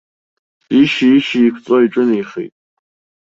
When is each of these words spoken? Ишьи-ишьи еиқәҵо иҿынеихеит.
Ишьи-ишьи 0.79 1.39
еиқәҵо 1.43 1.75
иҿынеихеит. 1.85 2.53